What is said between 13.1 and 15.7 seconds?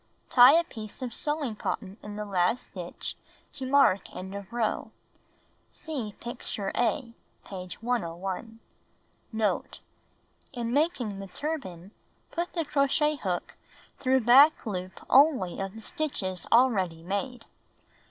hook through back loop only